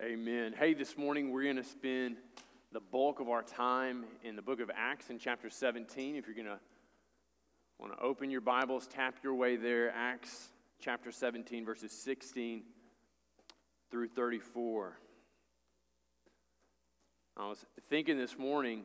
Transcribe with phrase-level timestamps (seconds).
[0.00, 0.54] Amen.
[0.56, 2.18] Hey, this morning we're going to spend
[2.70, 6.14] the bulk of our time in the book of Acts in chapter 17.
[6.14, 6.60] If you're going to
[7.80, 9.90] want to open your Bibles, tap your way there.
[9.90, 10.50] Acts
[10.80, 12.62] chapter 17, verses 16
[13.90, 14.96] through 34.
[17.36, 18.84] I was thinking this morning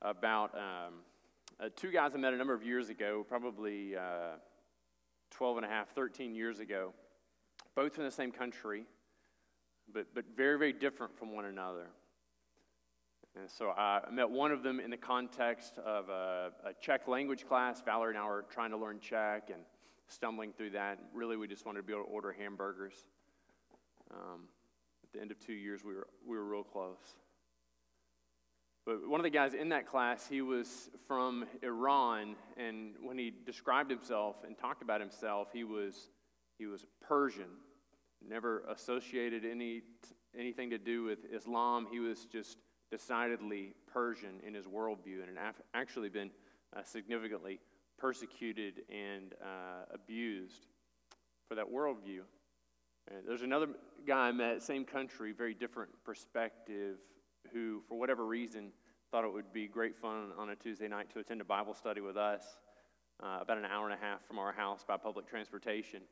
[0.00, 0.94] about um,
[1.60, 4.38] uh, two guys I met a number of years ago, probably uh,
[5.30, 6.94] 12 and a half, 13 years ago,
[7.76, 8.86] both from the same country
[9.92, 11.88] but, but very, very different from one another.
[13.34, 17.46] And so I met one of them in the context of a, a Czech language
[17.46, 17.80] class.
[17.80, 19.62] Valerie and I were trying to learn Czech and
[20.08, 20.98] stumbling through that.
[21.14, 22.94] Really, we just wanted to be able to order hamburgers.
[24.10, 24.48] Um,
[25.02, 26.98] at the end of two years, we were, we were real close.
[28.84, 33.32] But one of the guys in that class, he was from Iran, and when he
[33.46, 36.10] described himself and talked about himself, he was,
[36.58, 37.48] he was Persian
[38.28, 39.82] never associated any,
[40.38, 41.86] anything to do with Islam.
[41.90, 42.58] He was just
[42.90, 46.30] decidedly Persian in his worldview and had actually been
[46.76, 47.60] uh, significantly
[47.98, 50.66] persecuted and uh, abused
[51.48, 52.22] for that worldview.
[53.08, 53.68] And there's another
[54.06, 56.98] guy I met, same country, very different perspective,
[57.52, 58.70] who, for whatever reason,
[59.10, 62.00] thought it would be great fun on a Tuesday night to attend a Bible study
[62.00, 62.42] with us,
[63.22, 66.02] uh, about an hour and a half from our house by public transportation.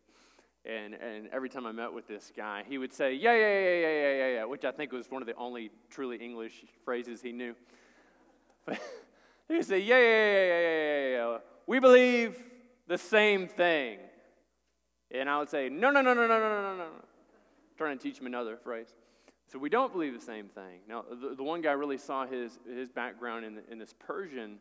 [0.64, 3.60] And, and every time I met with this guy, he would say, yeah, yeah, yeah,
[3.60, 7.22] yeah, yeah, yeah, yeah, which I think was one of the only truly English phrases
[7.22, 7.54] he knew.
[8.66, 8.78] But
[9.48, 11.38] he would say, yeah, yeah, yeah, yeah, yeah, yeah, yeah.
[11.66, 12.36] We believe
[12.88, 13.98] the same thing.
[15.10, 16.88] And I would say, no, no, no, no, no, no, no, no, no.
[17.78, 18.88] Trying to teach him another phrase.
[19.50, 20.80] So we don't believe the same thing.
[20.88, 24.58] Now, the, the one guy really saw his, his background in, in this Persian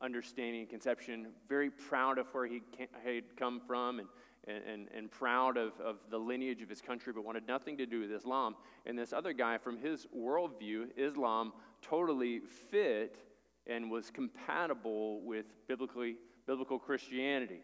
[0.00, 2.62] understanding and conception, very proud of where he
[3.04, 4.08] had come from and
[4.46, 7.86] and, and, and proud of, of the lineage of his country, but wanted nothing to
[7.86, 8.56] do with Islam.
[8.86, 12.40] And this other guy, from his worldview, Islam totally
[12.70, 13.18] fit
[13.66, 17.60] and was compatible with biblically, biblical Christianity.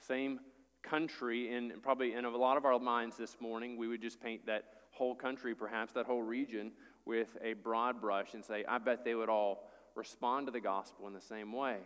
[0.00, 0.40] Same
[0.82, 4.46] country, and probably in a lot of our minds this morning, we would just paint
[4.46, 6.72] that whole country, perhaps that whole region,
[7.04, 11.06] with a broad brush and say, I bet they would all respond to the gospel
[11.06, 11.78] in the same way.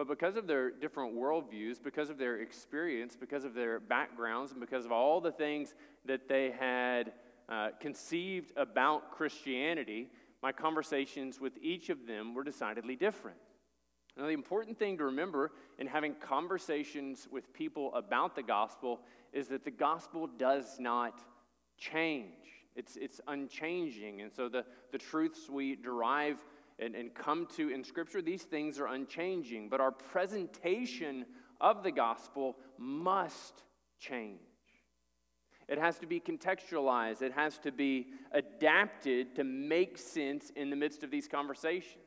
[0.00, 4.58] But because of their different worldviews, because of their experience, because of their backgrounds, and
[4.58, 5.74] because of all the things
[6.06, 7.12] that they had
[7.50, 10.08] uh, conceived about Christianity,
[10.42, 13.36] my conversations with each of them were decidedly different.
[14.16, 19.00] Now, the important thing to remember in having conversations with people about the gospel
[19.34, 21.20] is that the gospel does not
[21.76, 22.64] change.
[22.74, 24.22] It's, it's unchanging.
[24.22, 26.38] And so the, the truths we derive
[26.80, 29.68] and, and come to in Scripture, these things are unchanging.
[29.68, 31.26] But our presentation
[31.60, 33.62] of the gospel must
[33.98, 34.40] change.
[35.68, 40.76] It has to be contextualized, it has to be adapted to make sense in the
[40.76, 42.02] midst of these conversations.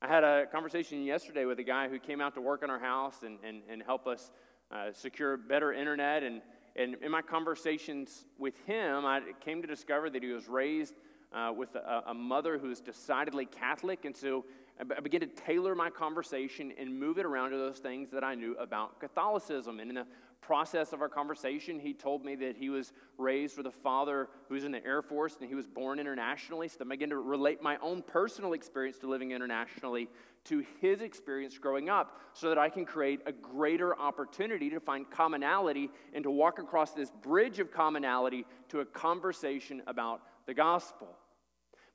[0.00, 2.78] I had a conversation yesterday with a guy who came out to work in our
[2.78, 4.30] house and, and, and help us
[4.70, 6.22] uh, secure better internet.
[6.22, 6.42] And,
[6.76, 10.94] and in my conversations with him, I came to discover that he was raised
[11.34, 14.04] uh, with a, a, mother who is decidedly Catholic.
[14.04, 14.44] And so
[14.78, 18.34] I began to tailor my conversation and move it around to those things that I
[18.34, 19.80] knew about Catholicism.
[19.80, 20.06] And in the
[20.40, 24.64] process of our conversation, he told me that he was raised with a father who's
[24.64, 26.68] in the Air Force and he was born internationally.
[26.68, 30.08] So I began to relate my own personal experience to living internationally
[30.44, 35.10] to his experience growing up so that I can create a greater opportunity to find
[35.10, 41.08] commonality and to walk across this bridge of commonality to a conversation about the gospel.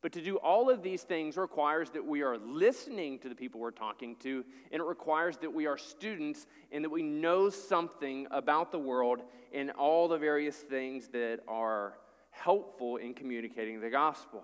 [0.02, 3.60] But to do all of these things requires that we are listening to the people
[3.60, 8.26] we're talking to, and it requires that we are students and that we know something
[8.32, 9.22] about the world
[9.54, 11.98] and all the various things that are
[12.32, 14.44] helpful in communicating the gospel.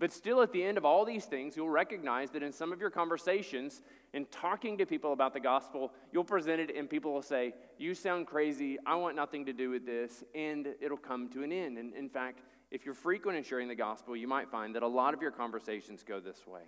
[0.00, 2.80] But still, at the end of all these things, you'll recognize that in some of
[2.80, 3.80] your conversations
[4.12, 7.94] and talking to people about the gospel, you'll present it and people will say, You
[7.94, 8.76] sound crazy.
[8.84, 10.24] I want nothing to do with this.
[10.34, 11.78] And it'll come to an end.
[11.78, 14.88] And in fact, if you're frequent in sharing the gospel, you might find that a
[14.88, 16.62] lot of your conversations go this way.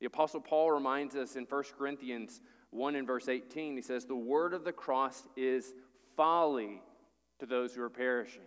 [0.00, 4.14] The Apostle Paul reminds us in 1 Corinthians 1 and verse 18, he says, The
[4.14, 5.74] word of the cross is
[6.16, 6.82] folly
[7.38, 8.42] to those who are perishing.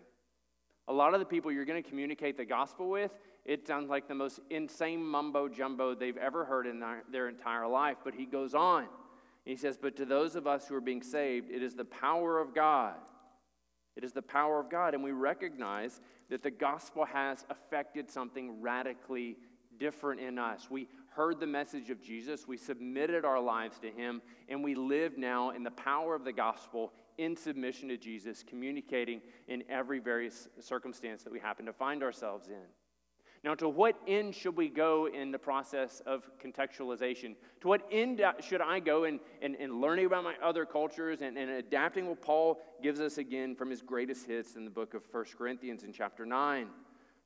[0.87, 3.11] A lot of the people you're going to communicate the gospel with,
[3.45, 7.67] it sounds like the most insane mumbo jumbo they've ever heard in their, their entire
[7.67, 7.97] life.
[8.03, 8.87] But he goes on.
[9.45, 12.39] He says, But to those of us who are being saved, it is the power
[12.39, 12.95] of God
[13.95, 18.61] it is the power of God, and we recognize that the gospel has affected something
[18.61, 19.37] radically
[19.79, 20.69] different in us.
[20.69, 25.17] We heard the message of Jesus, we submitted our lives to Him, and we live
[25.17, 30.47] now in the power of the gospel in submission to Jesus, communicating in every various
[30.59, 32.78] circumstance that we happen to find ourselves in.
[33.43, 37.35] Now, to what end should we go in the process of contextualization?
[37.61, 41.21] To what end uh, should I go in, in, in learning about my other cultures
[41.21, 44.93] and, and adapting what Paul gives us again from his greatest hits in the book
[44.93, 46.67] of 1 Corinthians in chapter 9?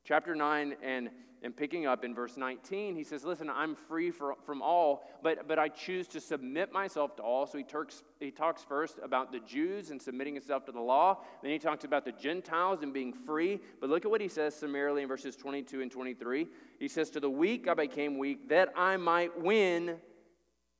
[0.05, 1.09] Chapter 9 and,
[1.43, 5.47] and picking up in verse 19, he says, Listen, I'm free for, from all, but,
[5.47, 7.47] but I choose to submit myself to all.
[7.47, 11.19] So he, talks he talks first about the Jews and submitting himself to the law.
[11.41, 13.59] Then he talks about the Gentiles and being free.
[13.79, 16.47] But look at what he says summarily in verses 22 and 23.
[16.79, 19.97] He says, To the weak I became weak, that I might win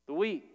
[0.08, 0.53] the weak.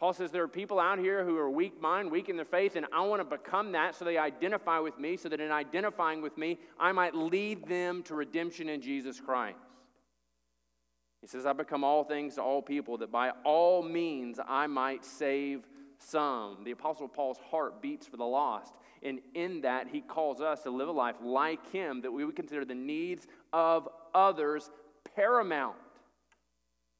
[0.00, 2.74] Paul says there are people out here who are weak mind, weak in their faith,
[2.74, 6.22] and I want to become that so they identify with me, so that in identifying
[6.22, 9.58] with me, I might lead them to redemption in Jesus Christ.
[11.20, 15.04] He says, I become all things to all people, that by all means I might
[15.04, 15.66] save
[15.98, 16.64] some.
[16.64, 18.72] The Apostle Paul's heart beats for the lost.
[19.02, 22.36] And in that, he calls us to live a life like him, that we would
[22.36, 24.70] consider the needs of others
[25.14, 25.76] paramount.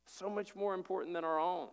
[0.05, 1.69] So much more important than our own.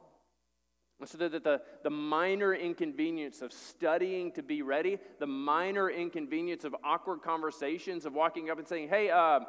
[1.06, 6.76] So that the, the minor inconvenience of studying to be ready, the minor inconvenience of
[6.84, 9.42] awkward conversations, of walking up and saying, hey, uh,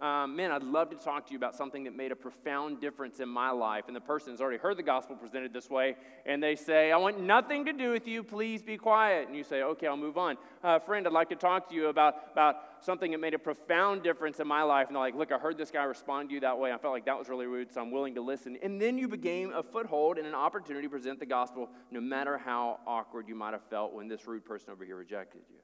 [0.00, 3.18] um, man, I'd love to talk to you about something that made a profound difference
[3.20, 3.84] in my life.
[3.86, 5.96] And the person has already heard the gospel presented this way,
[6.26, 8.22] and they say, I want nothing to do with you.
[8.22, 9.26] Please be quiet.
[9.26, 10.36] And you say, okay, I'll move on.
[10.62, 14.02] Uh, friend, I'd like to talk to you about, about something that made a profound
[14.02, 14.88] difference in my life.
[14.88, 16.72] And they're like, look, I heard this guy respond to you that way.
[16.72, 18.58] I felt like that was really rude, so I'm willing to listen.
[18.62, 22.36] And then you became a foothold and an opportunity to present the gospel, no matter
[22.36, 25.56] how awkward you might have felt when this rude person over here rejected you.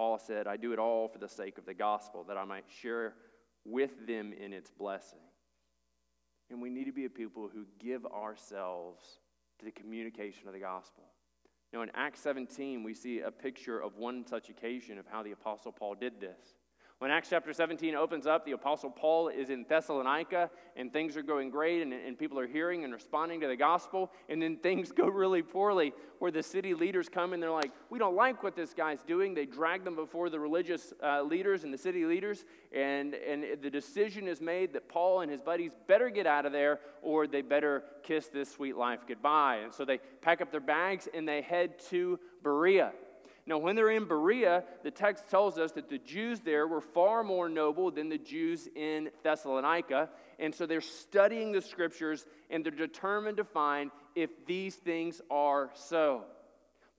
[0.00, 2.64] Paul said, I do it all for the sake of the gospel, that I might
[2.80, 3.12] share
[3.66, 5.18] with them in its blessing.
[6.48, 9.02] And we need to be a people who give ourselves
[9.58, 11.04] to the communication of the gospel.
[11.74, 15.32] Now, in Acts 17, we see a picture of one such occasion of how the
[15.32, 16.56] Apostle Paul did this.
[17.00, 21.22] When Acts chapter 17 opens up, the Apostle Paul is in Thessalonica, and things are
[21.22, 24.12] going great, and, and people are hearing and responding to the gospel.
[24.28, 27.98] And then things go really poorly, where the city leaders come and they're like, We
[27.98, 29.32] don't like what this guy's doing.
[29.32, 33.70] They drag them before the religious uh, leaders and the city leaders, and, and the
[33.70, 37.40] decision is made that Paul and his buddies better get out of there, or they
[37.40, 39.60] better kiss this sweet life goodbye.
[39.64, 42.92] And so they pack up their bags and they head to Berea.
[43.50, 47.24] Now, when they're in Berea, the text tells us that the Jews there were far
[47.24, 50.08] more noble than the Jews in Thessalonica.
[50.38, 55.70] And so they're studying the scriptures and they're determined to find if these things are
[55.74, 56.26] so.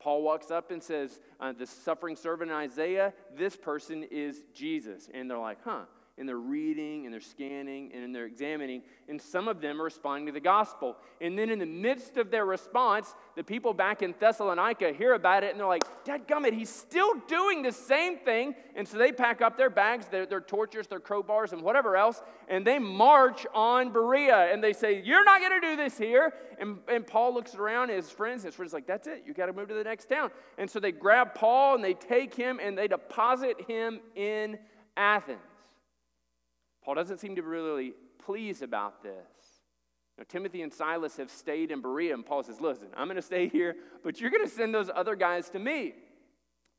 [0.01, 5.07] Paul walks up and says, uh, The suffering servant in Isaiah, this person is Jesus.
[5.13, 5.86] And they're like, huh
[6.22, 10.28] and they're reading and they're scanning and they're examining, and some of them are responding
[10.28, 10.96] to the gospel.
[11.20, 15.44] And then in the midst of their response, the people back in Thessalonica hear about
[15.44, 18.54] it and they're like, Dad gummit, he's still doing the same thing.
[18.76, 22.22] And so they pack up their bags, their, their torches, their crowbars, and whatever else,
[22.48, 26.34] and they march on Berea and they say, You're not going to do this here.
[26.60, 29.48] And, and Paul looks around at his friends, his friends like, That's it, you got
[29.48, 30.30] to move to the next town.
[30.60, 34.60] And so they grab Paul and they take him and they deposit him in
[34.96, 35.40] Athens.
[36.83, 37.94] Paul doesn't seem to be really
[38.24, 39.13] pleased about this.
[40.18, 43.22] Now, Timothy and Silas have stayed in Berea, and Paul says, Listen, I'm going to
[43.22, 45.94] stay here, but you're going to send those other guys to me.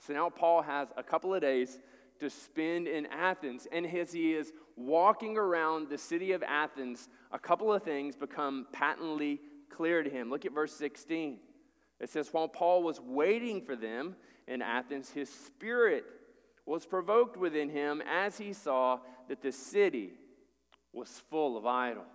[0.06, 1.78] So now Paul has a couple of days
[2.20, 7.38] to spend in Athens, and as he is walking around the city of Athens, a
[7.38, 10.30] couple of things become patently clear to him.
[10.30, 11.38] Look at verse 16.
[12.00, 16.04] It says, While Paul was waiting for them in Athens, his spirit
[16.66, 20.10] was provoked within him as he saw that the city
[20.92, 22.06] was full of idols.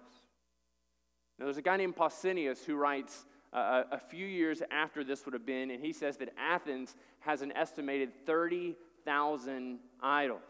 [1.38, 5.34] Now, there's a guy named Pausanias who writes uh, a few years after this would
[5.34, 10.42] have been, and he says that Athens has an estimated 30,000 idols.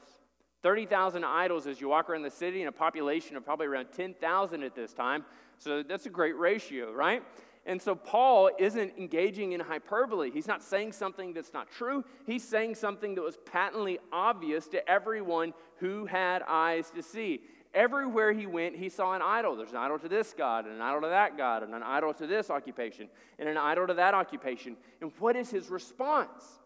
[0.63, 4.63] 30,000 idols as you walk around the city and a population of probably around 10,000
[4.63, 5.23] at this time.
[5.59, 7.23] So that's a great ratio, right?
[7.67, 10.31] And so Paul isn't engaging in hyperbole.
[10.31, 12.05] He's not saying something that's not true.
[12.25, 17.41] He's saying something that was patently obvious to everyone who had eyes to see.
[17.74, 19.57] Everywhere he went, he saw an idol.
[19.57, 22.13] There's an idol to this God, and an idol to that God, and an idol
[22.13, 24.77] to this occupation, and an idol to that occupation.
[25.01, 26.59] And what is his response?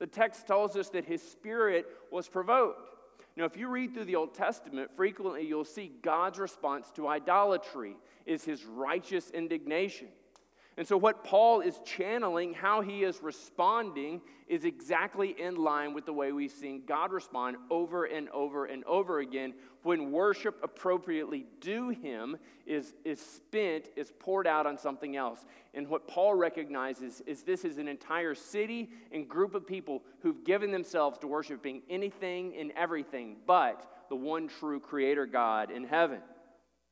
[0.00, 2.90] The text tells us that his spirit was provoked.
[3.36, 7.96] Now, if you read through the Old Testament, frequently you'll see God's response to idolatry
[8.26, 10.08] is his righteous indignation.
[10.78, 16.06] And so, what Paul is channeling, how he is responding, is exactly in line with
[16.06, 21.46] the way we've seen God respond over and over and over again when worship appropriately
[21.60, 25.44] due him is, is spent, is poured out on something else.
[25.74, 30.44] And what Paul recognizes is this is an entire city and group of people who've
[30.44, 36.20] given themselves to worshiping anything and everything but the one true creator God in heaven.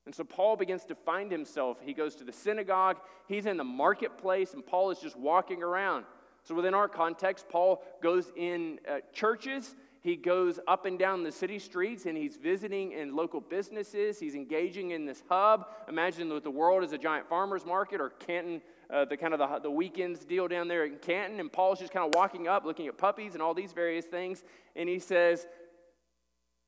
[0.06, 1.78] And so Paul begins to find himself.
[1.82, 6.06] He goes to the synagogue, he's in the marketplace, and Paul is just walking around.
[6.44, 11.32] So, within our context, Paul goes in uh, churches, he goes up and down the
[11.32, 14.20] city streets, and he's visiting in local businesses.
[14.20, 15.66] He's engaging in this hub.
[15.88, 19.40] Imagine that the world is a giant farmer's market or Canton, uh, the kind of
[19.40, 21.40] the, the weekends deal down there in Canton.
[21.40, 24.44] And Paul's just kind of walking up, looking at puppies and all these various things.
[24.76, 25.48] And he says,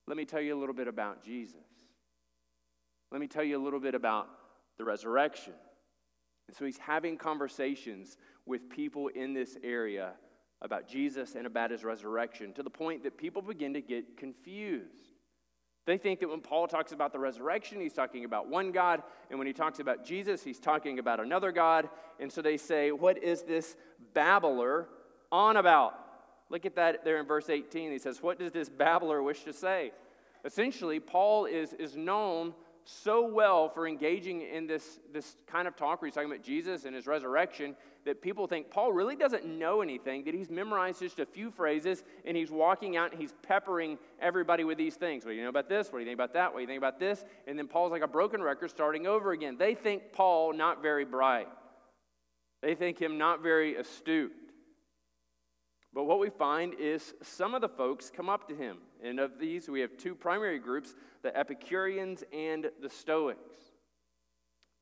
[0.08, 1.67] Let me tell you a little bit about Jesus.
[3.10, 4.28] Let me tell you a little bit about
[4.76, 5.54] the resurrection.
[6.48, 10.12] And so he's having conversations with people in this area
[10.62, 15.12] about Jesus and about his resurrection to the point that people begin to get confused.
[15.86, 19.38] They think that when Paul talks about the resurrection, he's talking about one God, and
[19.38, 21.88] when he talks about Jesus, he's talking about another God.
[22.20, 23.74] And so they say, What is this
[24.12, 24.88] babbler
[25.32, 25.94] on about?
[26.50, 27.90] Look at that there in verse 18.
[27.90, 29.92] He says, What does this babbler wish to say?
[30.44, 32.52] Essentially, Paul is, is known
[32.90, 36.86] so well for engaging in this, this kind of talk where he's talking about Jesus
[36.86, 37.76] and his resurrection
[38.06, 42.02] that people think Paul really doesn't know anything, that he's memorized just a few phrases
[42.24, 45.26] and he's walking out and he's peppering everybody with these things.
[45.26, 45.88] What do you know about this?
[45.92, 46.50] What do you think about that?
[46.50, 47.26] What do you think about this?
[47.46, 49.58] And then Paul's like a broken record starting over again.
[49.58, 51.48] They think Paul not very bright,
[52.62, 54.32] they think him not very astute.
[55.94, 58.78] But what we find is some of the folks come up to him.
[59.02, 63.54] And of these, we have two primary groups the Epicureans and the Stoics.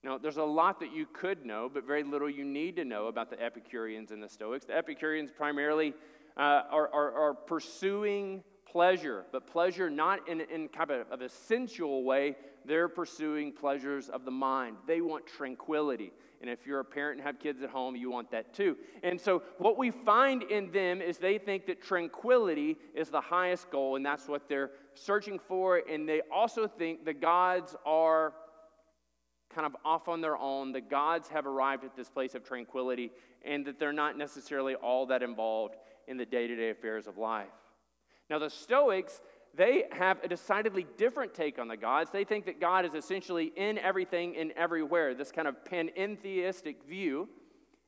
[0.02, 3.06] Now, there's a lot that you could know, but very little you need to know
[3.06, 4.64] about the Epicureans and the Stoics.
[4.64, 5.94] The Epicureans primarily
[6.36, 11.28] uh, are, are, are, pursuing pleasure, but pleasure not in, in kind of, of a
[11.28, 12.36] sensual way.
[12.64, 14.76] They're pursuing pleasures of the mind.
[14.86, 16.12] They want tranquility.
[16.40, 18.76] And if you're a parent and have kids at home, you want that too.
[19.02, 23.70] And so, what we find in them is they think that tranquility is the highest
[23.70, 25.82] goal, and that's what they're searching for.
[25.90, 28.34] And they also think the gods are
[29.54, 30.72] kind of off on their own.
[30.72, 33.12] The gods have arrived at this place of tranquility,
[33.44, 35.76] and that they're not necessarily all that involved
[36.06, 37.48] in the day to day affairs of life.
[38.28, 39.20] Now, the Stoics
[39.56, 42.10] they have a decidedly different take on the gods.
[42.10, 47.28] They think that God is essentially in everything and everywhere, this kind of panentheistic view.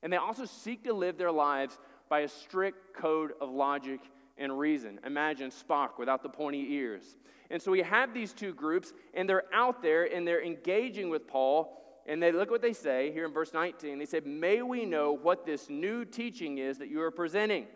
[0.02, 4.00] And they also seek to live their lives by a strict code of logic
[4.38, 4.98] and reason.
[5.04, 7.16] Imagine Spock without the pointy ears.
[7.50, 11.26] And so we have these two groups, and they're out there and they're engaging with
[11.26, 11.75] Paul.
[12.06, 13.98] And they look what they say here in verse 19.
[13.98, 17.66] They said, May we know what this new teaching is that you are presenting.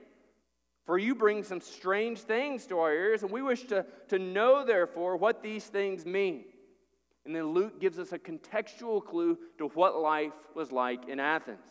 [0.84, 4.64] For you bring some strange things to our ears, and we wish to, to know,
[4.64, 6.44] therefore, what these things mean.
[7.24, 11.68] And then Luke gives us a contextual clue to what life was like in Athens.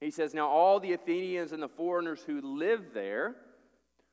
[0.00, 3.36] He says, Now all the Athenians and the foreigners who lived there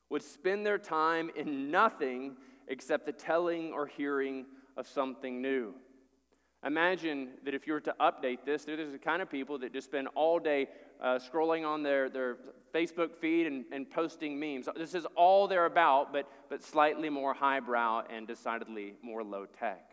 [0.09, 2.35] would spend their time in nothing
[2.67, 5.73] except the telling or hearing of something new.
[6.65, 9.87] Imagine that if you were to update this, there's the kind of people that just
[9.87, 10.67] spend all day
[11.01, 12.38] uh, scrolling on their, their
[12.74, 14.67] Facebook feed and, and posting memes.
[14.75, 19.91] This is all they're about, but, but slightly more highbrow and decidedly more low tech.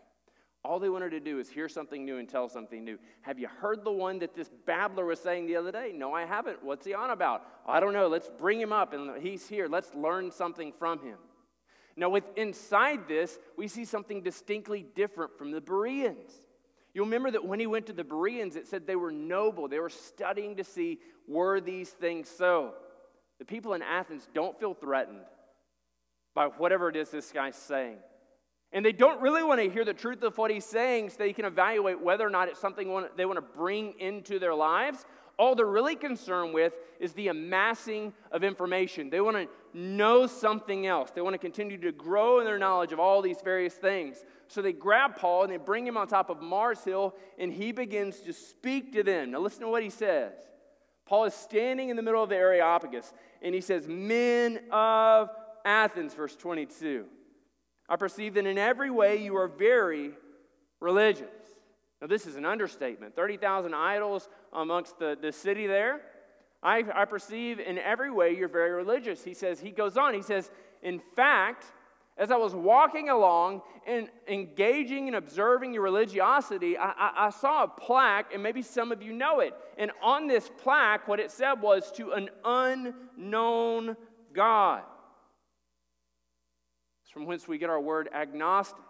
[0.65, 2.99] All they wanted to do is hear something new and tell something new.
[3.23, 5.93] Have you heard the one that this babbler was saying the other day?
[5.95, 6.62] No, I haven't.
[6.62, 7.43] What's he on about?
[7.67, 8.09] I don't know.
[8.09, 9.69] Let's bring him up and he's here.
[9.69, 11.17] Let's learn something from him.
[11.97, 16.33] Now, with inside this, we see something distinctly different from the Bereans.
[16.99, 19.69] You'll remember that when he went to the Bereans, it said they were noble.
[19.69, 22.75] They were studying to see were these things so.
[23.38, 25.21] The people in Athens don't feel threatened
[26.35, 27.99] by whatever it is this guy's saying.
[28.73, 31.33] And they don't really want to hear the truth of what he's saying so they
[31.33, 35.07] can evaluate whether or not it's something they want to bring into their lives.
[35.38, 39.09] All they're really concerned with is the amassing of information.
[39.09, 41.12] They want to know something else.
[41.12, 44.25] They want to continue to grow in their knowledge of all these various things.
[44.49, 47.71] So they grab Paul and they bring him on top of Mars Hill, and he
[47.71, 49.30] begins to speak to them.
[49.30, 50.33] Now, listen to what he says.
[51.07, 55.30] Paul is standing in the middle of the Areopagus, and he says, Men of
[55.64, 57.04] Athens, verse 22.
[57.88, 60.12] I perceive that in every way you are very
[60.80, 61.30] religious.
[62.00, 66.00] Now, this is an understatement 30,000 idols amongst the, the city there.
[66.62, 69.23] I, I perceive in every way you're very religious.
[69.23, 70.50] He says, he goes on, he says,
[70.83, 71.67] In fact,
[72.17, 77.62] as I was walking along and engaging and observing your religiosity, I, I, I, saw
[77.62, 79.55] a plaque, and maybe some of you know it.
[79.78, 83.97] And on this plaque, what it said was to an unknown
[84.33, 84.83] God.
[87.05, 88.83] It's from whence we get our word agnostic.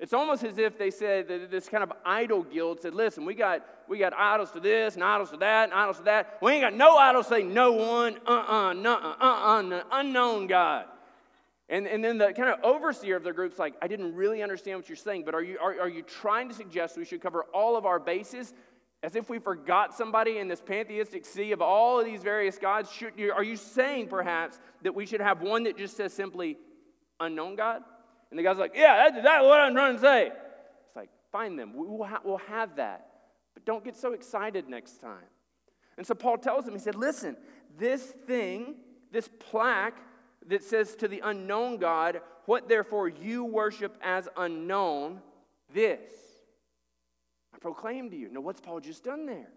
[0.00, 3.34] It's almost as if they said that this kind of idol guild said, listen, we
[3.34, 6.38] got, we got idols to this and idols to that and idols to that.
[6.40, 10.86] We ain't got no idols say no one, uh-uh, uh-uh, uh-uh, unknown God.
[11.68, 14.78] And, and then the kind of overseer of the group's like, I didn't really understand
[14.78, 17.44] what you're saying, but are you, are, are you trying to suggest we should cover
[17.52, 18.54] all of our bases
[19.02, 22.90] as if we forgot somebody in this pantheistic sea of all of these various gods?
[22.90, 26.56] Should, are you saying perhaps that we should have one that just says simply
[27.20, 27.82] unknown God?
[28.30, 30.26] And the guy's like, Yeah, that's exactly what I'm trying to say.
[30.26, 31.74] It's like, find them.
[31.74, 33.06] We will ha- we'll have that.
[33.54, 35.28] But don't get so excited next time.
[35.96, 37.36] And so Paul tells him, He said, Listen,
[37.78, 38.76] this thing,
[39.12, 39.98] this plaque
[40.46, 45.20] that says to the unknown God, What therefore you worship as unknown,
[45.72, 46.12] this
[47.54, 48.28] I proclaim to you.
[48.30, 49.50] Now, what's Paul just done there?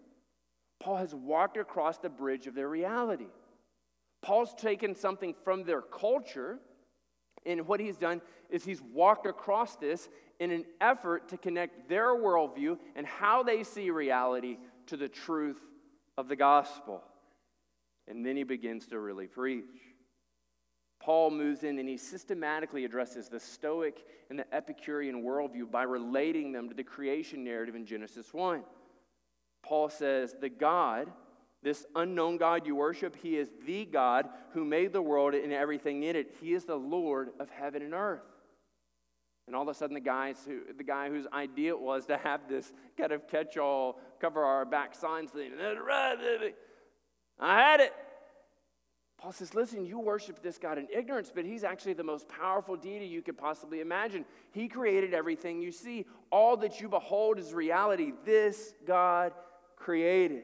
[0.80, 3.28] Paul has walked across the bridge of their reality.
[4.22, 6.58] Paul's taken something from their culture
[7.46, 8.20] and what he's done
[8.50, 10.08] is he's walked across this
[10.40, 15.60] in an effort to connect their worldview and how they see reality to the truth
[16.18, 17.02] of the gospel.
[18.08, 19.64] And then he begins to really preach.
[21.00, 26.52] Paul moves in and he systematically addresses the Stoic and the Epicurean worldview by relating
[26.52, 28.62] them to the creation narrative in Genesis 1.
[29.62, 31.12] Paul says, The God
[31.64, 36.02] this unknown God you worship, He is the God who made the world and everything
[36.02, 36.36] in it.
[36.40, 38.20] He is the Lord of heaven and earth.
[39.46, 42.16] And all of a sudden, the, guys who, the guy whose idea it was to
[42.16, 45.52] have this kind of catch all, cover our back signs thing,
[47.38, 47.92] I had it.
[49.18, 52.76] Paul says, Listen, you worship this God in ignorance, but He's actually the most powerful
[52.76, 54.24] deity you could possibly imagine.
[54.52, 56.06] He created everything you see.
[56.30, 58.12] All that you behold is reality.
[58.24, 59.32] This God
[59.76, 60.42] created.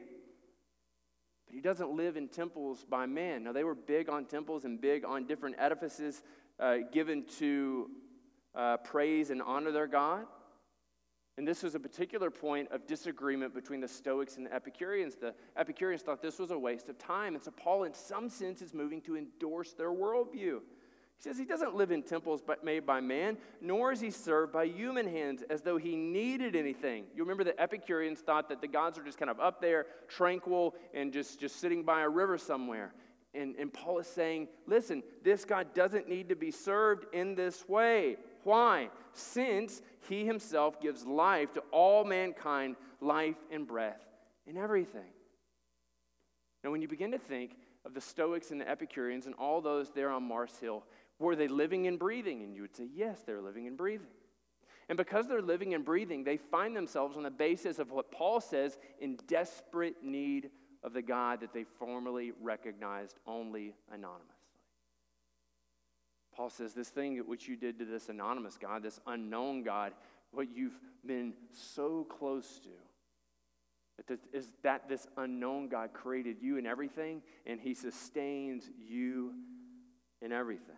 [1.45, 3.43] But he doesn't live in temples by man.
[3.43, 6.23] Now, they were big on temples and big on different edifices
[6.59, 7.89] uh, given to
[8.55, 10.25] uh, praise and honor their God.
[11.37, 15.15] And this was a particular point of disagreement between the Stoics and the Epicureans.
[15.15, 17.35] The Epicureans thought this was a waste of time.
[17.35, 20.59] And so Paul, in some sense, is moving to endorse their worldview.
[21.17, 24.65] He says he doesn't live in temples made by man, nor is he served by
[24.65, 27.05] human hands as though he needed anything.
[27.15, 30.75] You remember the Epicureans thought that the gods are just kind of up there, tranquil,
[30.93, 32.93] and just, just sitting by a river somewhere.
[33.33, 37.69] And, and Paul is saying, listen, this God doesn't need to be served in this
[37.69, 38.17] way.
[38.43, 38.89] Why?
[39.13, 44.01] Since he himself gives life to all mankind, life and breath
[44.47, 45.13] and everything.
[46.63, 49.89] Now, when you begin to think of the Stoics and the Epicureans and all those
[49.89, 50.83] there on Mars Hill,
[51.19, 52.43] were they living and breathing?
[52.43, 54.07] And you would say, yes, they're living and breathing.
[54.89, 58.41] And because they're living and breathing, they find themselves on the basis of what Paul
[58.41, 60.49] says in desperate need
[60.83, 64.40] of the God that they formerly recognized only anonymously.
[66.35, 69.93] Paul says, This thing which you did to this anonymous God, this unknown God,
[70.31, 77.21] what you've been so close to, is that this unknown God created you and everything,
[77.45, 79.33] and he sustains you
[80.21, 80.75] in everything.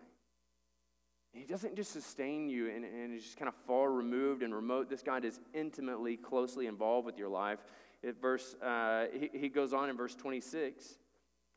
[1.32, 4.88] He doesn't just sustain you and, and is just kind of far removed and remote.
[4.88, 7.58] This God is intimately, closely involved with your life.
[8.04, 10.94] It verse, uh, he, he goes on in verse 26.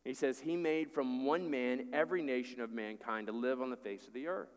[0.08, 3.76] He says, He made from one man every nation of mankind to live on the
[3.76, 4.48] face of the earth.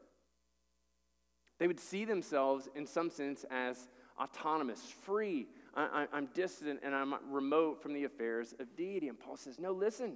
[1.58, 5.48] They would see themselves, in some sense, as autonomous, free.
[5.74, 9.08] I, am distant and I'm remote from the affairs of deity.
[9.08, 10.12] And Paul says, No, listen.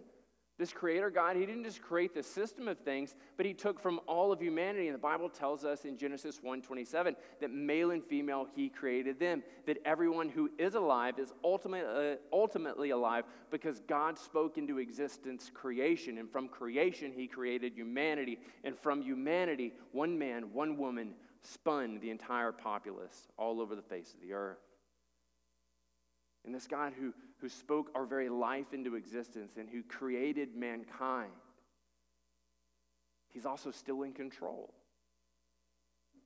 [0.57, 4.01] This creator God, he didn't just create the system of things, but he took from
[4.07, 4.87] all of humanity.
[4.87, 9.43] And the Bible tells us in Genesis 1:27 that male and female he created them,
[9.67, 15.51] that everyone who is alive is ultimately, uh, ultimately alive because God spoke into existence
[15.53, 16.19] creation.
[16.19, 18.39] And from creation, he created humanity.
[18.63, 24.15] And from humanity, one man, one woman spun the entire populace all over the face
[24.15, 24.64] of the earth.
[26.45, 27.13] And this God who
[27.45, 31.31] who spoke our very life into existence and who created mankind,
[33.35, 34.73] he's also still in control.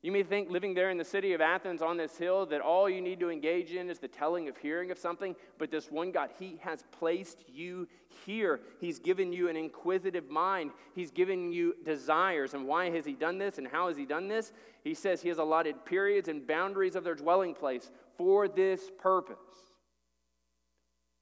[0.01, 2.89] You may think living there in the city of Athens on this hill that all
[2.89, 6.13] you need to engage in is the telling of hearing of something, but this one
[6.13, 7.89] God, He has placed you
[8.25, 8.61] here.
[8.81, 12.55] He's given you an inquisitive mind, He's given you desires.
[12.55, 14.53] And why has He done this and how has He done this?
[14.85, 19.68] He says He has allotted periods and boundaries of their dwelling place for this purpose.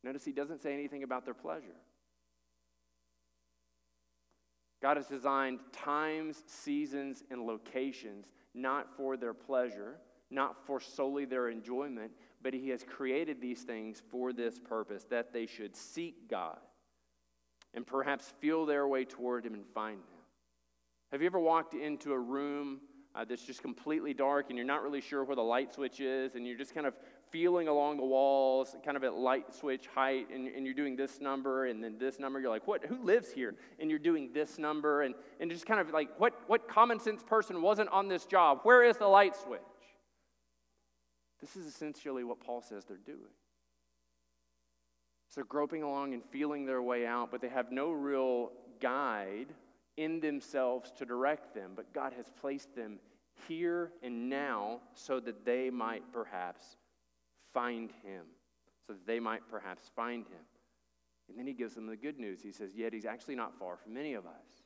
[0.07, 1.75] Notice he doesn't say anything about their pleasure.
[4.81, 9.97] God has designed times, seasons, and locations not for their pleasure,
[10.31, 15.33] not for solely their enjoyment, but He has created these things for this purpose that
[15.33, 16.59] they should seek God
[17.75, 20.21] and perhaps feel their way toward Him and find Him.
[21.11, 22.81] Have you ever walked into a room
[23.17, 26.37] uh, that's just completely dark and you're not really sure where the light switch is
[26.37, 26.95] and you're just kind of
[27.31, 31.21] feeling along the walls, kind of at light switch height, and, and, you're doing this
[31.21, 32.41] number and then this number.
[32.41, 32.85] You're like, what?
[32.85, 33.55] Who lives here?
[33.79, 37.23] And you're doing this number, and, and just kind of like, what, what common sense
[37.23, 38.61] person wasn't on this job?
[38.63, 39.61] Where is the light switch?
[41.41, 43.19] This is essentially what Paul says they're doing.
[45.29, 49.49] So they're groping along and feeling their way out, but they have no real guide
[49.97, 51.73] in themselves to direct them.
[51.75, 52.99] But God has placed them
[53.49, 56.77] here and now so that they might perhaps
[57.57, 58.27] find him,
[58.87, 60.45] so that they might perhaps find him.
[61.31, 62.43] And then he gives them the good news.
[62.43, 64.63] He says, Yet he's actually not far from any of us.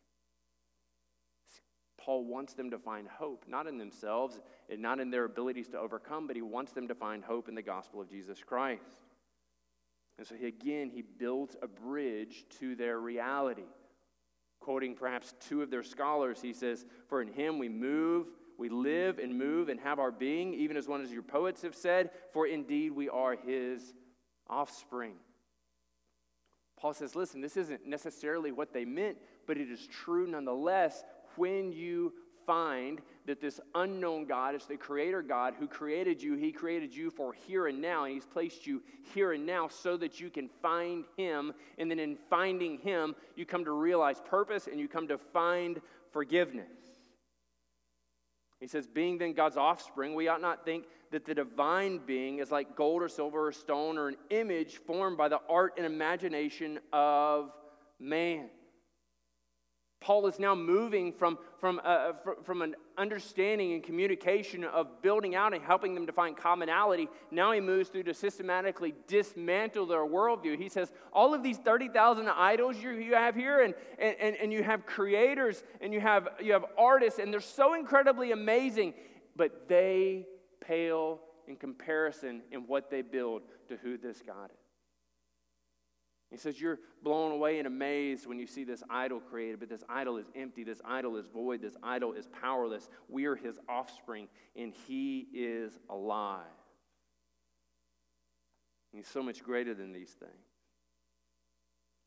[1.96, 5.78] Paul wants them to find hope, not in themselves and not in their abilities to
[5.78, 9.04] overcome, but he wants them to find hope in the gospel of Jesus Christ.
[10.18, 13.68] And so, he, again, he builds a bridge to their reality.
[14.60, 18.28] Quoting perhaps two of their scholars, he says, For in him we move
[18.60, 21.74] we live and move and have our being, even as one of your poets have
[21.74, 23.94] said, for indeed we are his
[24.48, 25.14] offspring.
[26.78, 31.02] Paul says, listen, this isn't necessarily what they meant, but it is true nonetheless
[31.36, 32.12] when you
[32.46, 36.34] find that this unknown God is the creator God who created you.
[36.34, 38.82] He created you for here and now, and He's placed you
[39.14, 41.52] here and now so that you can find Him.
[41.78, 45.80] And then in finding Him, you come to realize purpose and you come to find
[46.12, 46.79] forgiveness.
[48.60, 52.50] He says, Being then God's offspring, we ought not think that the divine being is
[52.50, 56.78] like gold or silver or stone or an image formed by the art and imagination
[56.92, 57.50] of
[57.98, 58.50] man.
[60.00, 65.54] Paul is now moving from, from, uh, from an understanding and communication of building out
[65.54, 67.08] and helping them to find commonality.
[67.30, 70.58] Now he moves through to systematically dismantle their worldview.
[70.58, 74.62] He says, All of these 30,000 idols you, you have here, and, and, and you
[74.62, 78.92] have creators, and you have, you have artists, and they're so incredibly amazing,
[79.34, 80.26] but they
[80.60, 84.59] pale in comparison in what they build to who this God is.
[86.30, 89.82] He says, You're blown away and amazed when you see this idol created, but this
[89.88, 90.62] idol is empty.
[90.62, 91.60] This idol is void.
[91.60, 92.88] This idol is powerless.
[93.08, 96.44] We are his offspring, and he is alive.
[98.92, 100.32] He's so much greater than these things.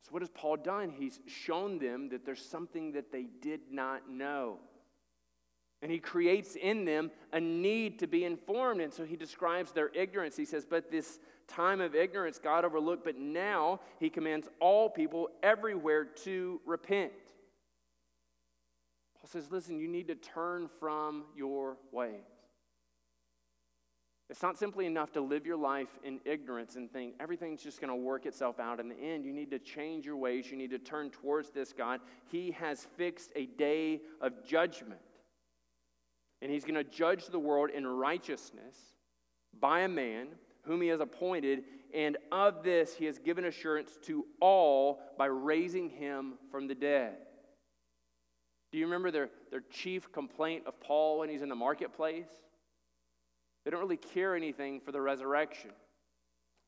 [0.02, 0.90] So, what has Paul done?
[0.90, 4.60] He's shown them that there's something that they did not know.
[5.82, 8.80] And he creates in them a need to be informed.
[8.80, 10.38] And so he describes their ignorance.
[10.38, 15.30] He says, But this time of ignorance God overlooked, but now he commands all people
[15.42, 17.12] everywhere to repent.
[19.20, 22.22] Paul says, Listen, you need to turn from your ways.
[24.30, 27.90] It's not simply enough to live your life in ignorance and think everything's just going
[27.90, 29.26] to work itself out in the end.
[29.26, 30.50] You need to change your ways.
[30.50, 32.00] You need to turn towards this God.
[32.32, 35.02] He has fixed a day of judgment
[36.44, 38.76] and he's going to judge the world in righteousness
[39.62, 40.28] by a man
[40.64, 45.90] whom he has appointed, and of this he has given assurance to all by raising
[45.90, 47.16] him from the dead.
[48.72, 52.28] Do you remember their, their chief complaint of Paul when he's in the marketplace?
[53.64, 55.70] They don't really care anything for the resurrection.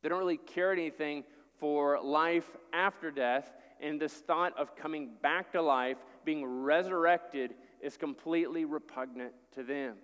[0.04, 1.24] They don't really care anything
[1.60, 3.52] for life after death.
[3.82, 9.96] And this thought of coming back to life, being resurrected, is completely repugnant to them.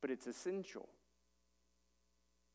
[0.00, 0.88] But it's essential.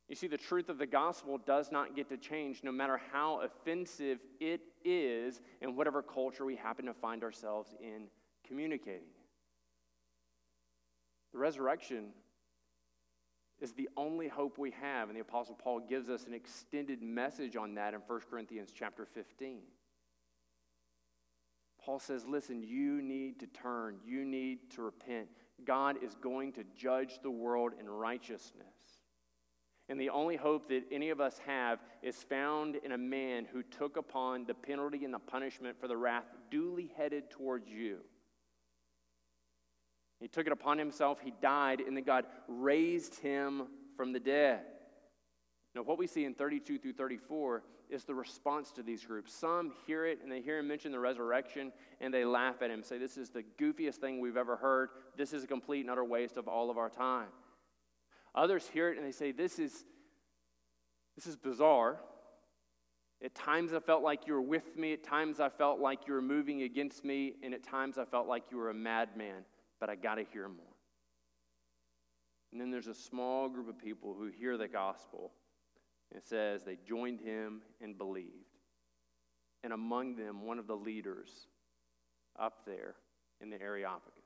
[0.10, 3.42] You see, the truth of the gospel does not get to change no matter how
[3.42, 8.08] offensive it is in whatever culture we happen to find ourselves in
[8.46, 9.08] communicating.
[11.32, 12.10] The resurrection
[13.62, 17.56] is the only hope we have, and the Apostle Paul gives us an extended message
[17.56, 19.62] on that in 1 Corinthians chapter 15.
[21.84, 25.30] Paul says, listen, you need to turn, you need to repent.
[25.66, 28.73] God is going to judge the world in righteousness.
[29.94, 33.62] And the only hope that any of us have is found in a man who
[33.62, 38.00] took upon the penalty and the punishment for the wrath duly headed towards you.
[40.20, 44.62] He took it upon himself, he died, and then God raised him from the dead.
[45.76, 49.32] Now, what we see in 32 through 34 is the response to these groups.
[49.32, 52.82] Some hear it and they hear him mention the resurrection and they laugh at him,
[52.82, 54.90] say, This is the goofiest thing we've ever heard.
[55.16, 57.28] This is a complete and utter waste of all of our time.
[58.36, 59.86] Others hear it and they say, This is,
[61.16, 62.00] this is bizarre.
[63.24, 64.94] At times I felt like you were with me.
[64.94, 67.36] At times I felt like you were moving against me.
[67.42, 69.46] And at times I felt like you were a madman.
[69.80, 70.66] But I got to hear more.
[72.52, 75.32] And then there's a small group of people who hear the gospel.
[76.12, 78.30] And it says they joined him and believed.
[79.64, 81.30] And among them, one of the leaders
[82.38, 82.96] up there
[83.42, 84.23] in the Areopagus.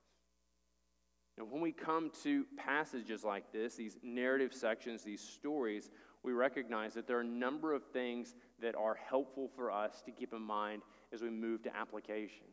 [1.37, 5.91] And when we come to passages like this, these narrative sections, these stories,
[6.23, 10.11] we recognize that there are a number of things that are helpful for us to
[10.11, 10.81] keep in mind
[11.13, 12.47] as we move to application.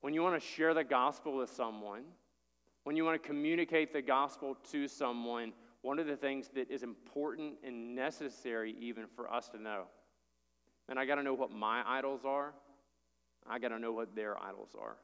[0.00, 2.04] When you want to share the gospel with someone,
[2.84, 6.82] when you want to communicate the gospel to someone, one of the things that is
[6.82, 9.84] important and necessary even for us to know.
[10.88, 12.54] And I got to know what my idols are.
[13.48, 14.96] I got to know what their idols are.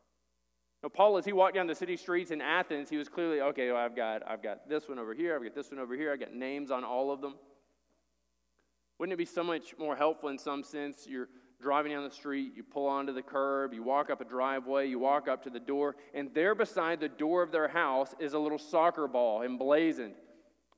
[0.87, 3.73] Now, Paul, as he walked down the city streets in Athens, he was clearly, okay,
[3.73, 6.13] well, I've got, I've got this one over here, I've got this one over here,
[6.13, 7.35] I've got names on all of them.
[8.97, 11.05] Wouldn't it be so much more helpful in some sense?
[11.09, 11.29] You're
[11.61, 15.01] driving down the street, you pull onto the curb, you walk up a driveway, you
[15.01, 18.39] walk up to the door, and there beside the door of their house is a
[18.39, 20.15] little soccer ball emblazoned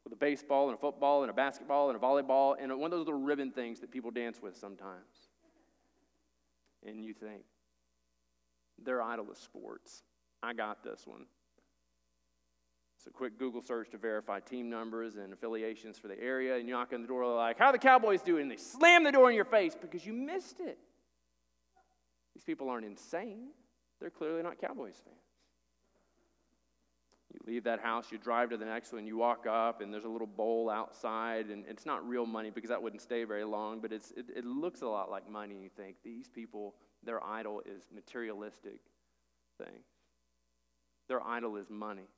[0.04, 2.98] with a baseball and a football and a basketball and a volleyball and one of
[2.98, 5.28] those little ribbon things that people dance with sometimes.
[6.82, 7.42] And you think,
[8.84, 10.02] their idol is sports.
[10.42, 11.26] I got this one.
[12.96, 16.56] It's a quick Google search to verify team numbers and affiliations for the area.
[16.56, 18.42] And you knock on the door, like, How the Cowboys doing?
[18.42, 20.78] And they slam the door in your face because you missed it.
[22.34, 23.48] These people aren't insane,
[24.00, 25.16] they're clearly not Cowboys fans.
[27.32, 30.04] You leave that house, you drive to the next one, you walk up, and there's
[30.04, 33.80] a little bowl outside, and it's not real money because that wouldn't stay very long,
[33.80, 35.56] but it's, it, it looks a lot like money.
[35.60, 38.80] You think these people, their idol is materialistic
[39.62, 39.86] things,
[41.08, 42.08] their idol is money.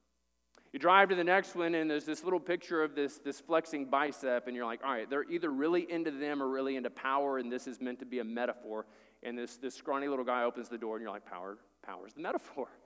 [0.72, 3.86] You drive to the next one, and there's this little picture of this, this flexing
[3.86, 7.38] bicep, and you're like, all right, they're either really into them or really into power,
[7.38, 8.86] and this is meant to be a metaphor.
[9.24, 12.20] And this, this scrawny little guy opens the door, and you're like, power, power's the
[12.20, 12.68] metaphor.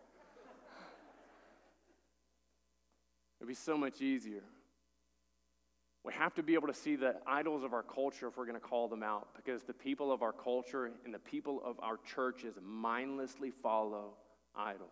[3.40, 4.44] It'd be so much easier.
[6.04, 8.60] We have to be able to see the idols of our culture if we're going
[8.60, 11.96] to call them out, because the people of our culture and the people of our
[12.14, 14.12] churches mindlessly follow
[14.54, 14.90] idols.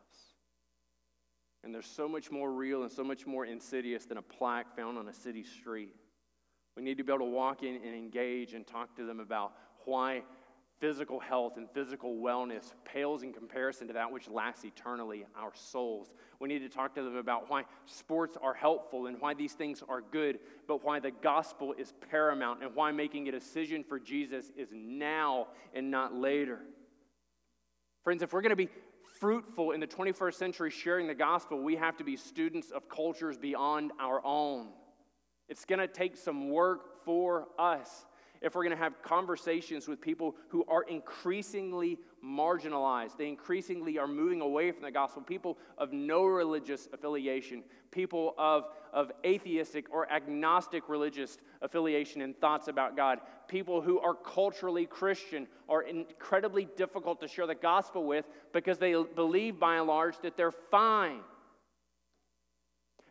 [1.63, 4.97] And they're so much more real and so much more insidious than a plaque found
[4.97, 5.95] on a city street.
[6.77, 9.53] We need to be able to walk in and engage and talk to them about
[9.85, 10.23] why
[10.83, 16.11] physical health and physical wellness pales in comparison to that which lasts eternally, our souls.
[16.41, 19.81] We need to talk to them about why sports are helpful and why these things
[19.89, 24.51] are good, but why the gospel is paramount and why making a decision for Jesus
[24.57, 26.59] is now and not later.
[28.03, 28.69] Friends, if we're going to be
[29.21, 33.39] fruitful in the 21st century sharing the gospel, we have to be students of cultures
[33.39, 34.71] beyond our own.
[35.49, 38.05] It's going to take some work for us
[38.43, 44.09] if we're going to have conversations with people who are increasingly marginalized, they increasingly are
[44.09, 50.11] moving away from the gospel, people of no religious affiliation, people of, of atheistic or
[50.11, 57.21] agnostic religious affiliation and thoughts about God, people who are culturally Christian are incredibly difficult
[57.21, 61.21] to share the gospel with because they believe by and large that they're fine.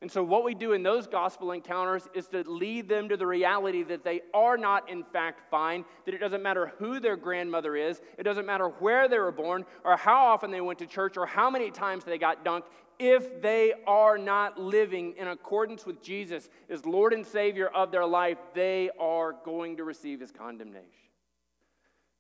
[0.02, 3.28] And so, what we do in those gospel encounters is to lead them to the
[3.28, 7.76] reality that they are not, in fact, fine, that it doesn't matter who their grandmother
[7.76, 11.18] is, it doesn't matter where they were born, or how often they went to church,
[11.18, 12.64] or how many times they got dunked.
[12.98, 18.06] If they are not living in accordance with Jesus as Lord and Savior of their
[18.06, 20.88] life, they are going to receive His condemnation.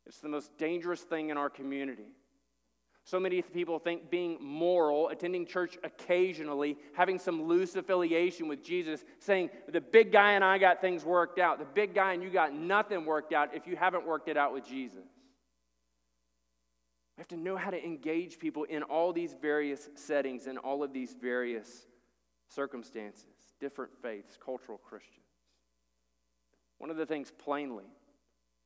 [0.06, 2.10] It's the most dangerous thing in our community.
[3.03, 9.03] So many people think being moral, attending church occasionally, having some loose affiliation with Jesus,
[9.19, 11.57] saying, the big guy and I got things worked out.
[11.59, 14.53] The big guy and you got nothing worked out if you haven't worked it out
[14.53, 15.07] with Jesus.
[17.17, 20.83] We have to know how to engage people in all these various settings, in all
[20.83, 21.87] of these various
[22.47, 23.25] circumstances,
[23.59, 25.25] different faiths, cultural Christians.
[26.77, 27.85] One of the things, plainly,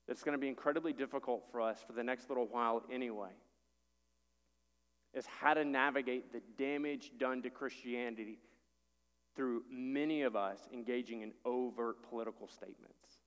[0.07, 3.31] that's going to be incredibly difficult for us for the next little while anyway
[5.15, 8.37] is how to navigate the damage done to Christianity
[9.35, 13.19] through many of us engaging in overt political statements.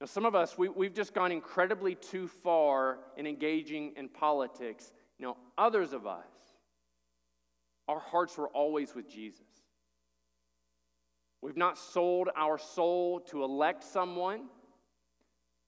[0.00, 4.92] Now, some of us, we, we've just gone incredibly too far in engaging in politics.
[5.18, 6.24] Now, others of us,
[7.86, 9.42] our hearts were always with Jesus.
[11.42, 14.44] We've not sold our soul to elect someone,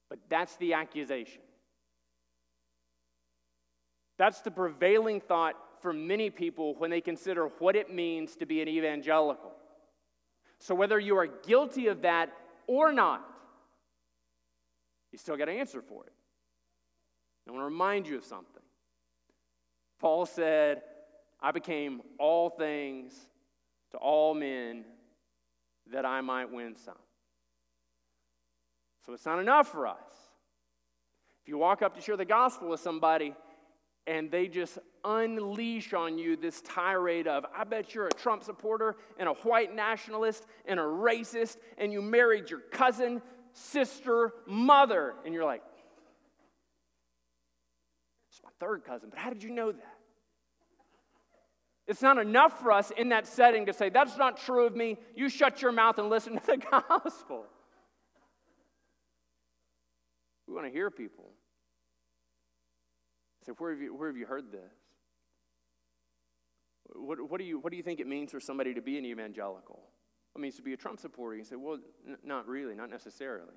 [0.09, 1.41] but that's the accusation.
[4.17, 8.61] That's the prevailing thought for many people when they consider what it means to be
[8.61, 9.51] an evangelical.
[10.59, 12.31] So, whether you are guilty of that
[12.67, 13.27] or not,
[15.11, 16.13] you still got to answer for it.
[17.47, 18.63] I want to remind you of something.
[19.99, 20.81] Paul said,
[21.41, 23.13] I became all things
[23.91, 24.85] to all men
[25.91, 26.95] that I might win some.
[29.05, 29.97] So it's not enough for us.
[31.41, 33.35] If you walk up to share the gospel with somebody
[34.05, 38.95] and they just unleash on you this tirade of, I bet you're a Trump supporter
[39.17, 43.21] and a white nationalist and a racist, and you married your cousin,
[43.53, 45.13] sister, mother.
[45.25, 45.63] And you're like,
[48.29, 49.97] it's my third cousin, but how did you know that?
[51.85, 54.97] It's not enough for us in that setting to say, that's not true of me.
[55.15, 56.57] You shut your mouth and listen to the
[56.89, 57.45] gospel.
[60.47, 61.25] We want to hear people.
[63.45, 64.73] Say, where have you, where have you heard this?
[66.95, 69.05] What, what, do you, what do you think it means for somebody to be an
[69.05, 69.79] evangelical?
[70.35, 71.35] It means to be a Trump supporter.
[71.35, 71.77] You say, well,
[72.07, 73.53] n- not really, not necessarily.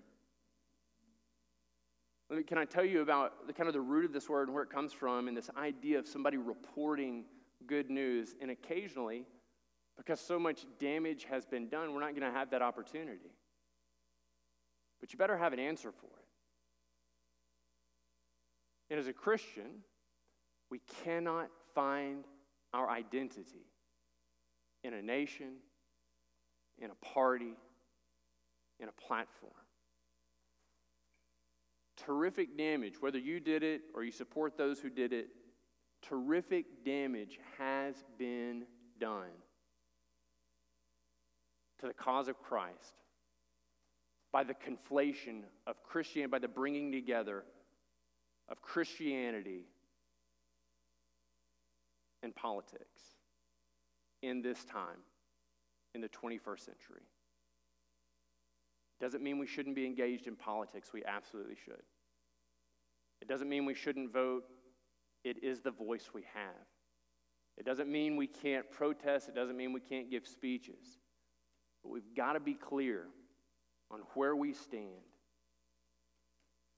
[2.30, 4.54] Me, can I tell you about the kind of the root of this word and
[4.54, 7.24] where it comes from and this idea of somebody reporting
[7.66, 8.34] good news?
[8.40, 9.24] And occasionally,
[9.96, 13.30] because so much damage has been done, we're not going to have that opportunity.
[15.00, 16.25] But you better have an answer for it.
[18.90, 19.82] And as a Christian,
[20.70, 22.24] we cannot find
[22.72, 23.66] our identity
[24.84, 25.54] in a nation,
[26.78, 27.54] in a party,
[28.78, 29.52] in a platform.
[31.96, 35.28] Terrific damage, whether you did it or you support those who did it,
[36.02, 38.64] terrific damage has been
[39.00, 39.30] done
[41.80, 42.94] to the cause of Christ
[44.32, 47.44] by the conflation of Christianity, by the bringing together
[48.48, 49.64] of Christianity
[52.22, 53.00] and politics
[54.22, 54.98] in this time,
[55.94, 57.02] in the 21st century.
[58.98, 60.92] It doesn't mean we shouldn't be engaged in politics.
[60.92, 61.82] We absolutely should.
[63.20, 64.44] It doesn't mean we shouldn't vote.
[65.24, 66.66] It is the voice we have.
[67.56, 69.28] It doesn't mean we can't protest.
[69.28, 70.98] It doesn't mean we can't give speeches.
[71.82, 73.04] But we've got to be clear
[73.90, 75.06] on where we stand.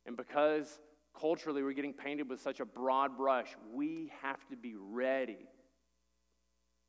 [0.07, 0.81] And because
[1.21, 5.49] culturally we're getting painted with such a broad brush, we have to be ready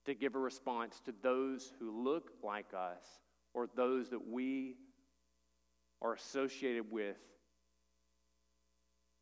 [0.06, 3.04] to give a response to those who look like us
[3.54, 4.76] or those that we
[6.02, 7.18] are associated with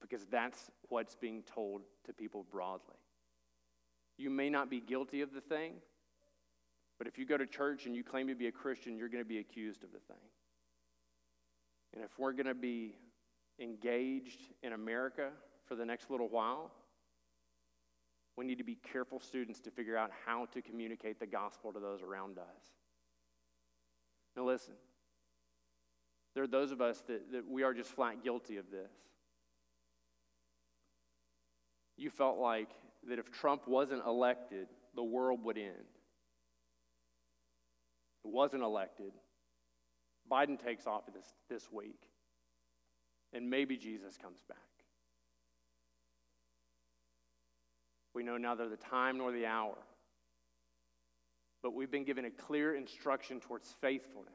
[0.01, 2.95] because that's what's being told to people broadly.
[4.17, 5.73] You may not be guilty of the thing,
[6.97, 9.23] but if you go to church and you claim to be a Christian, you're going
[9.23, 10.23] to be accused of the thing.
[11.93, 12.95] And if we're going to be
[13.59, 15.29] engaged in America
[15.65, 16.71] for the next little while,
[18.35, 21.79] we need to be careful students to figure out how to communicate the gospel to
[21.79, 22.63] those around us.
[24.35, 24.75] Now, listen,
[26.35, 28.91] there are those of us that, that we are just flat guilty of this.
[31.97, 32.69] You felt like
[33.09, 35.73] that if Trump wasn't elected, the world would end.
[38.23, 39.13] It wasn't elected.
[40.31, 42.07] Biden takes office this, this week
[43.33, 44.57] and maybe Jesus comes back.
[48.13, 49.77] We know neither the time nor the hour,
[51.61, 54.33] but we've been given a clear instruction towards faithfulness.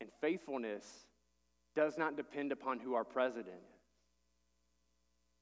[0.00, 0.84] And faithfulness
[1.76, 3.80] does not depend upon who our president is.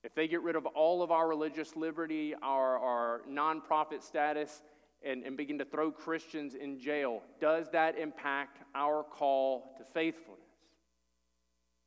[0.04, 4.62] If they get rid of all of our religious liberty, our, our nonprofit status,
[5.02, 10.47] and, and begin to throw Christians in jail, does that impact our call to faithfulness?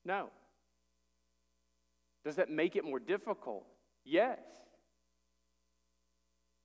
[0.05, 0.29] No.
[2.23, 3.65] Does that make it more difficult?
[4.03, 4.39] Yes.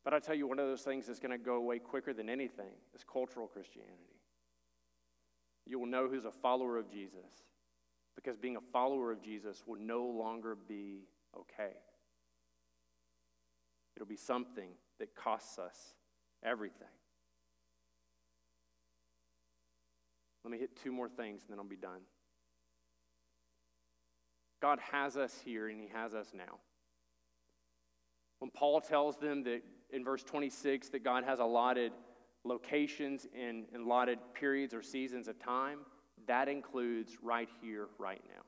[0.05, 2.29] But I tell you, one of those things that's going to go away quicker than
[2.29, 4.21] anything is cultural Christianity.
[5.67, 7.43] You will know who's a follower of Jesus
[8.15, 11.73] because being a follower of Jesus will no longer be okay.
[13.97, 15.95] It'll be something that costs us
[16.45, 16.87] everything.
[20.45, 22.03] Let me hit two more things and then I'll be done.
[24.67, 26.59] God has us here and He has us now.
[28.41, 31.93] When Paul tells them that in verse 26 that God has allotted
[32.43, 35.79] locations and allotted periods or seasons of time,
[36.27, 38.43] that includes right here, right now.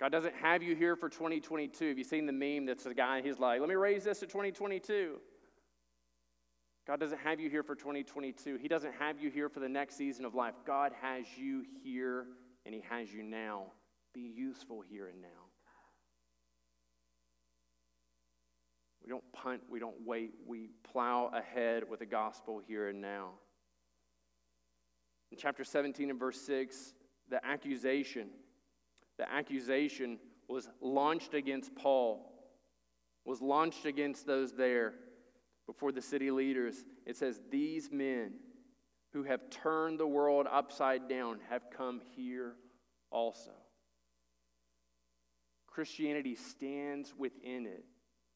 [0.00, 1.86] God doesn't have you here for 2022.
[1.86, 4.26] Have you seen the meme that's a guy, he's like, let me raise this to
[4.26, 5.18] 2022.
[6.88, 8.56] God doesn't have you here for 2022.
[8.56, 10.54] He doesn't have you here for the next season of life.
[10.66, 12.26] God has you here
[12.66, 13.66] and He has you now
[14.12, 15.28] be useful here and now.
[19.02, 23.30] We don't punt, we don't wait, we plow ahead with the gospel here and now.
[25.32, 26.92] In chapter 17 and verse 6,
[27.28, 28.28] the accusation,
[29.18, 32.32] the accusation was launched against Paul,
[33.24, 34.94] was launched against those there
[35.66, 36.84] before the city leaders.
[37.06, 38.34] It says, These men
[39.12, 42.54] who have turned the world upside down have come here
[43.10, 43.52] also.
[45.72, 47.84] Christianity stands within it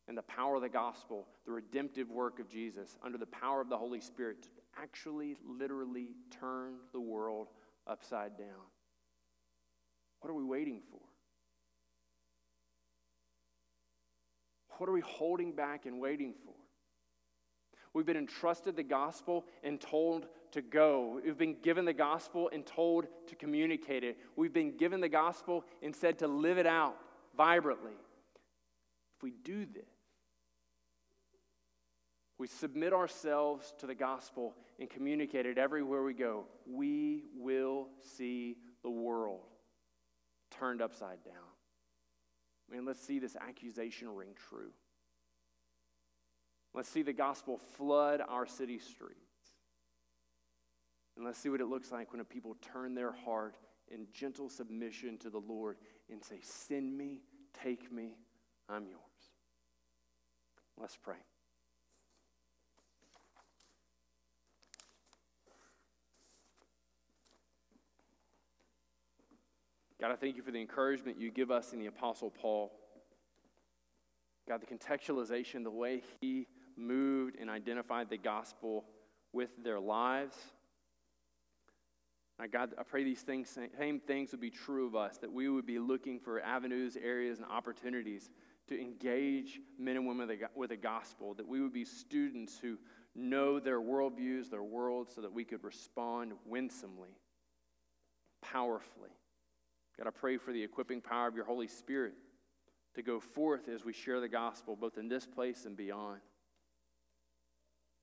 [0.09, 3.68] and the power of the gospel, the redemptive work of Jesus, under the power of
[3.68, 4.49] the Holy Spirit to
[4.80, 6.09] actually, literally
[6.41, 7.49] turn the world
[7.87, 8.47] upside down.
[10.20, 11.01] What are we waiting for?
[14.78, 16.55] What are we holding back and waiting for?
[17.93, 21.20] We've been entrusted the gospel and told to go.
[21.24, 24.18] We've been given the gospel and told to communicate it.
[24.37, 26.97] We've been given the gospel and said to live it out
[27.37, 27.93] vibrantly.
[29.16, 29.84] If we do this,
[32.39, 38.57] we submit ourselves to the gospel and communicate it everywhere we go, we will see
[38.82, 39.41] the world
[40.51, 41.34] turned upside down.
[42.70, 44.70] Man, let's see this accusation ring true.
[46.74, 49.20] Let's see the gospel flood our city streets.
[51.16, 53.57] And let's see what it looks like when a people turn their heart
[53.89, 55.76] in gentle submission to the Lord
[56.11, 57.20] and say, Send me,
[57.62, 58.16] take me,
[58.68, 59.00] I'm yours.
[60.78, 61.16] Let's pray.
[70.00, 72.70] God, I thank you for the encouragement you give us in the Apostle Paul.
[74.46, 76.46] God, the contextualization, the way he
[76.76, 78.84] moved and identified the gospel
[79.32, 80.36] with their lives.
[82.53, 85.64] God, I pray these things, same things would be true of us, that we would
[85.64, 88.28] be looking for avenues, areas, and opportunities
[88.68, 92.76] to engage men and women with the gospel, that we would be students who
[93.14, 97.16] know their worldviews, their world, so that we could respond winsomely,
[98.43, 99.11] powerfully.
[99.97, 102.14] God, I pray for the equipping power of your Holy Spirit
[102.97, 106.20] to go forth as we share the gospel, both in this place and beyond.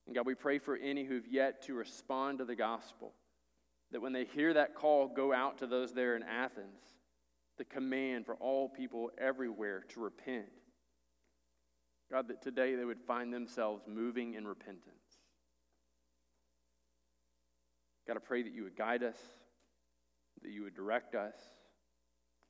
[0.07, 3.13] And God, we pray for any who've yet to respond to the gospel,
[3.93, 6.81] that when they hear that call, go out to those there in Athens,
[7.57, 10.49] the command for all people everywhere to repent.
[12.11, 14.89] God, that today they would find themselves moving in repentance.
[18.07, 19.17] God, I pray that you would guide us,
[20.41, 21.35] that you would direct us,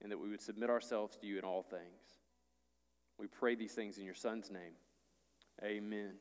[0.01, 2.01] and that we would submit ourselves to you in all things.
[3.19, 4.73] We pray these things in your Son's name.
[5.63, 6.13] Amen.